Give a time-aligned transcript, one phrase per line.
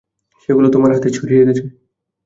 [0.41, 1.63] সেগুলো তোমার হাতে ছড়িয়ে গেছে।